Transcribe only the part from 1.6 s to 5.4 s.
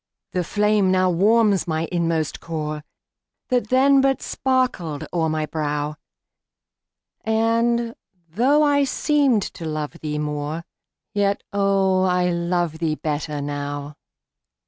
my inmost core, That then but sparkled o'er